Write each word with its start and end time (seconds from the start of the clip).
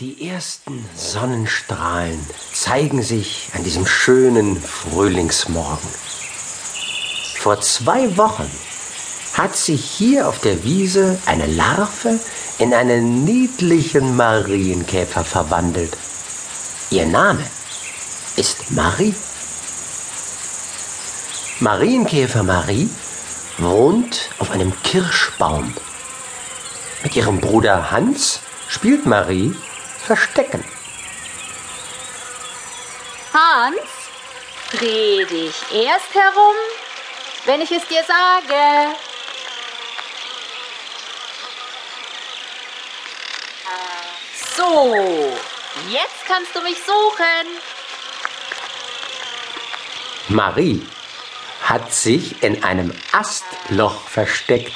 Die 0.00 0.28
ersten 0.28 0.84
Sonnenstrahlen 0.96 2.18
zeigen 2.52 3.00
sich 3.00 3.50
an 3.54 3.62
diesem 3.62 3.86
schönen 3.86 4.60
Frühlingsmorgen. 4.60 5.88
Vor 7.38 7.60
zwei 7.60 8.16
Wochen 8.16 8.50
hat 9.34 9.54
sich 9.54 9.84
hier 9.84 10.28
auf 10.28 10.40
der 10.40 10.64
Wiese 10.64 11.16
eine 11.26 11.46
Larve 11.46 12.18
in 12.58 12.74
einen 12.74 13.22
niedlichen 13.24 14.16
Marienkäfer 14.16 15.22
verwandelt. 15.22 15.96
Ihr 16.90 17.06
Name 17.06 17.44
ist 18.34 18.72
Marie. 18.72 19.14
Marienkäfer 21.60 22.42
Marie 22.42 22.90
wohnt 23.58 24.30
auf 24.40 24.50
einem 24.50 24.72
Kirschbaum. 24.82 25.72
Mit 27.04 27.14
ihrem 27.14 27.40
Bruder 27.40 27.92
Hans 27.92 28.40
spielt 28.68 29.06
Marie 29.06 29.54
verstecken. 30.06 30.64
Hans, 33.32 33.80
dreh 34.70 35.24
dich 35.24 35.54
erst 35.72 36.14
herum, 36.14 36.54
wenn 37.46 37.60
ich 37.60 37.70
es 37.72 37.86
dir 37.88 38.04
sage. 38.04 38.94
So, 44.56 45.36
jetzt 45.88 46.26
kannst 46.28 46.54
du 46.54 46.60
mich 46.62 46.78
suchen. 46.78 47.58
Marie 50.28 50.86
hat 51.62 51.92
sich 51.92 52.42
in 52.42 52.62
einem 52.62 52.94
Astloch 53.12 54.08
versteckt. 54.08 54.72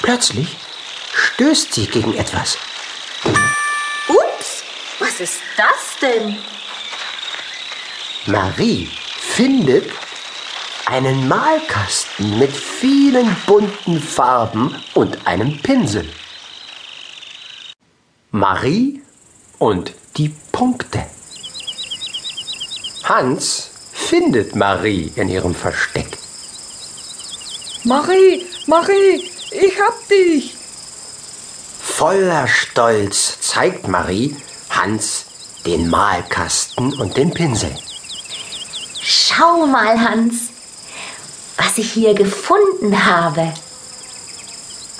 Plötzlich 0.00 0.56
stößt 1.14 1.74
sie 1.74 1.86
gegen 1.86 2.16
etwas. 2.16 2.56
Was 5.18 5.30
ist 5.30 5.40
das 5.56 5.98
denn? 6.00 6.36
Marie 8.26 8.88
findet 9.18 9.90
einen 10.86 11.26
Malkasten 11.26 12.38
mit 12.38 12.52
vielen 12.52 13.34
bunten 13.44 14.00
Farben 14.00 14.76
und 14.94 15.26
einem 15.26 15.58
Pinsel. 15.60 16.08
Marie 18.30 19.02
und 19.58 19.92
die 20.16 20.28
Punkte. 20.52 21.04
Hans 23.02 23.70
findet 23.92 24.54
Marie 24.54 25.12
in 25.16 25.28
ihrem 25.28 25.54
Versteck. 25.54 26.16
Marie, 27.82 28.46
Marie, 28.66 29.28
ich 29.50 29.80
hab 29.80 30.08
dich! 30.08 30.54
Voller 31.80 32.46
Stolz 32.46 33.40
zeigt 33.40 33.88
Marie, 33.88 34.36
Hans 34.80 35.24
den 35.66 35.90
Malkasten 35.90 36.94
und 36.94 37.16
den 37.16 37.32
Pinsel. 37.32 37.74
Schau 39.00 39.66
mal, 39.66 39.98
Hans, 39.98 40.50
was 41.56 41.78
ich 41.78 41.90
hier 41.90 42.14
gefunden 42.14 43.04
habe. 43.04 43.52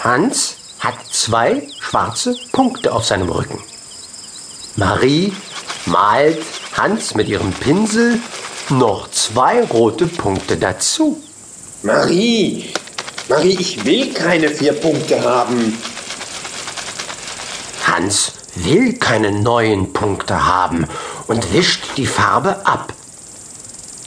Hans 0.00 0.56
hat 0.80 0.94
zwei 1.12 1.62
schwarze 1.78 2.36
Punkte 2.50 2.92
auf 2.92 3.04
seinem 3.04 3.28
Rücken. 3.28 3.62
Marie 4.74 5.32
malt 5.86 6.44
Hans 6.76 7.14
mit 7.14 7.28
ihrem 7.28 7.52
Pinsel 7.52 8.18
noch 8.70 9.08
zwei 9.12 9.62
rote 9.62 10.08
Punkte 10.08 10.56
dazu. 10.56 11.22
Marie, 11.84 12.72
Marie, 13.28 13.56
ich 13.60 13.84
will 13.84 14.12
keine 14.12 14.48
vier 14.48 14.72
Punkte 14.72 15.22
haben. 15.22 15.78
Hans 17.86 18.32
will 18.64 18.94
keine 18.94 19.32
neuen 19.32 19.92
Punkte 19.92 20.46
haben 20.46 20.86
und 21.26 21.52
wischt 21.52 21.96
die 21.96 22.06
Farbe 22.06 22.66
ab. 22.66 22.92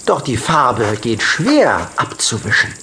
Doch 0.05 0.21
die 0.21 0.37
Farbe 0.37 0.97
geht 0.99 1.21
schwer 1.21 1.89
abzuwischen. 1.95 2.73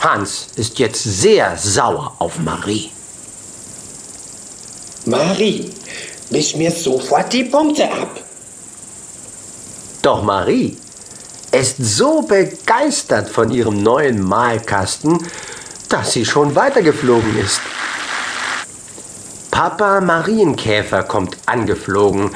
Hans 0.00 0.48
ist 0.56 0.78
jetzt 0.78 1.02
sehr 1.02 1.56
sauer 1.56 2.14
auf 2.18 2.38
Marie. 2.38 2.90
Marie, 5.06 5.70
wisch 6.30 6.54
mir 6.54 6.70
sofort 6.70 7.32
die 7.32 7.44
Punkte 7.44 7.90
ab. 7.90 8.20
Doch 10.02 10.22
Marie 10.22 10.76
ist 11.50 11.76
so 11.78 12.22
begeistert 12.22 13.28
von 13.28 13.50
ihrem 13.50 13.82
neuen 13.82 14.22
Malkasten, 14.22 15.18
dass 15.88 16.12
sie 16.12 16.24
schon 16.24 16.54
weitergeflogen 16.54 17.38
ist. 17.38 17.60
Papa 19.58 20.00
Marienkäfer 20.00 21.02
kommt 21.02 21.36
angeflogen 21.46 22.30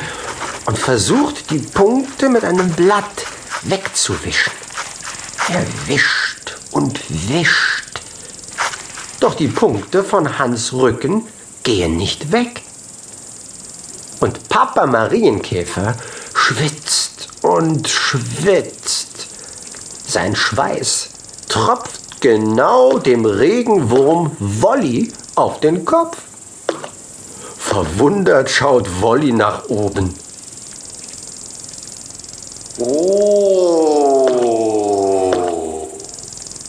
und 0.67 0.77
versucht, 0.77 1.53
die 1.53 1.61
Punkte 1.61 2.29
mit 2.29 2.45
einem 2.45 2.69
Blatt 2.73 3.27
wegzuwischen. 3.63 4.53
Er 5.49 5.65
wischt 5.87 6.57
und 6.73 6.99
wischt. 7.31 8.01
Doch 9.21 9.37
die 9.37 9.47
Punkte 9.47 10.03
von 10.03 10.41
Hans 10.41 10.73
Rücken 10.73 11.29
gehen 11.63 11.97
nicht 11.97 12.33
weg. 12.33 12.63
Und 14.19 14.49
Papa 14.49 14.87
Marienkäfer 14.87 15.95
schwitzt 16.35 17.29
und 17.43 17.89
schwitzt. 17.89 19.29
Sein 20.09 20.35
Schweiß 20.35 21.11
tropft 21.49 22.21
genau 22.21 22.99
dem 22.99 23.25
Regenwurm 23.25 24.37
Wolli 24.41 25.13
auf 25.37 25.61
den 25.61 25.85
Kopf. 25.85 26.19
Verwundert 27.73 28.51
schaut 28.51 29.01
Wolli 29.01 29.33
nach 29.33 29.67
oben. 29.71 30.15
Oh, 32.79 34.29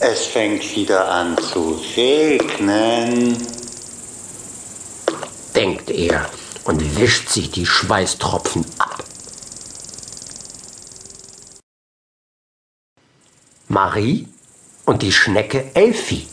es 0.00 0.24
fängt 0.24 0.74
wieder 0.74 1.06
an 1.06 1.36
zu 1.36 1.78
regnen, 1.94 3.36
denkt 5.54 5.90
er 5.90 6.24
und 6.64 6.98
wischt 6.98 7.28
sich 7.28 7.50
die 7.50 7.66
Schweißtropfen 7.66 8.64
ab. 8.78 9.04
Marie 13.68 14.26
und 14.86 15.02
die 15.02 15.12
Schnecke 15.12 15.70
Elfi. 15.74 16.28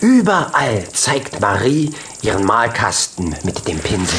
Überall 0.00 0.88
zeigt 0.92 1.40
Marie 1.40 1.90
ihren 2.22 2.44
Malkasten 2.44 3.36
mit 3.44 3.68
dem 3.68 3.78
Pinsel. 3.78 4.18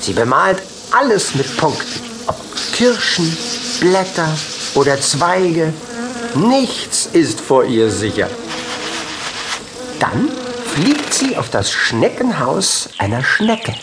Sie 0.00 0.14
bemalt 0.14 0.62
alles 0.90 1.34
mit 1.34 1.54
Punkten, 1.58 2.00
ob 2.26 2.36
Kirschen, 2.72 3.36
Blätter 3.80 4.28
oder 4.74 4.98
Zweige. 5.00 5.72
Nichts 6.34 7.10
ist 7.12 7.40
vor 7.40 7.64
ihr 7.64 7.90
sicher. 7.90 8.30
Dann 10.00 10.30
fliegt 10.74 11.12
sie 11.12 11.36
auf 11.36 11.50
das 11.50 11.70
Schneckenhaus 11.70 12.88
einer 12.98 13.22
Schnecke. 13.22 13.74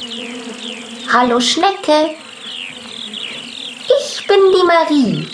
Hallo 1.13 1.39
Schnecke, 1.39 2.15
ich 3.99 4.27
bin 4.27 4.39
die 4.51 4.65
Marie. 4.65 5.27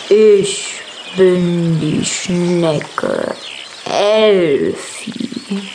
Ich 0.07 0.81
bin 1.17 1.77
die 1.81 2.05
Schnecke 2.05 3.35
Elfi. 3.83 5.69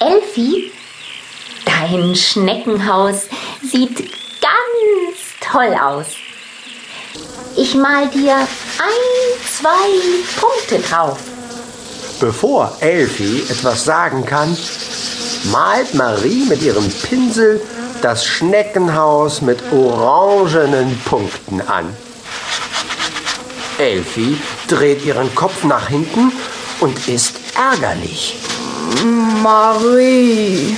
Elfi? 0.00 0.72
Dein 1.64 2.16
Schneckenhaus 2.16 3.28
sieht 3.62 3.98
ganz 4.40 5.18
toll 5.40 5.72
aus. 5.80 6.06
Ich 7.56 7.76
mal 7.76 8.08
dir 8.08 8.34
ein, 8.34 8.48
zwei 9.48 10.40
Punkte 10.40 10.80
drauf. 10.88 11.20
Bevor 12.18 12.76
Elfi 12.80 13.44
etwas 13.48 13.84
sagen 13.84 14.26
kann, 14.26 14.56
malt 15.52 15.94
Marie 15.94 16.44
mit 16.46 16.62
ihrem 16.62 16.90
Pinsel 16.90 17.60
das 18.06 18.24
Schneckenhaus 18.24 19.42
mit 19.42 19.58
orangenen 19.72 20.96
Punkten 21.06 21.60
an. 21.60 21.86
Elfi 23.78 24.40
dreht 24.68 25.04
ihren 25.04 25.34
Kopf 25.34 25.64
nach 25.64 25.88
hinten 25.88 26.30
und 26.78 27.08
ist 27.08 27.40
ärgerlich. 27.56 28.36
Marie, 29.42 30.76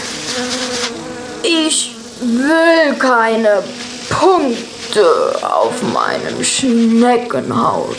ich 1.43 1.95
will 2.23 2.95
keine 2.99 3.63
Punkte 4.09 5.39
auf 5.43 5.83
meinem 5.83 6.43
Schneckenhaus. 6.43 7.97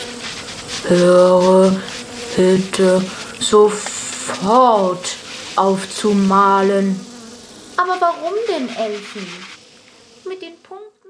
Höre 0.88 1.76
bitte 2.36 3.00
sofort 3.38 5.14
aufzumalen. 5.54 7.09
Aber 7.80 7.98
warum 7.98 8.34
denn, 8.46 8.68
Elfi? 8.76 9.22
Mit 10.28 10.42
den 10.42 10.54